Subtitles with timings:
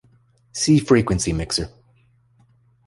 [0.51, 1.69] See Frequency mixer.